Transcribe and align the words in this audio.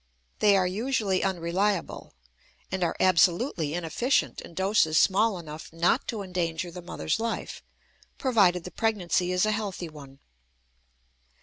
They 0.39 0.57
are 0.57 0.65
usually 0.65 1.23
unreliable, 1.23 2.15
and 2.71 2.83
are 2.83 2.95
absolutely 2.99 3.75
inefficient 3.75 4.41
in 4.41 4.55
doses 4.55 4.97
small 4.97 5.37
enough 5.37 5.71
not 5.71 6.07
to 6.07 6.23
endanger 6.23 6.71
the 6.71 6.81
mother's 6.81 7.19
life, 7.19 7.61
provided 8.17 8.63
the 8.63 8.71
pregnancy 8.71 9.31
is 9.31 9.45
a 9.45 9.51
healthy 9.51 9.89
one. 9.89 10.17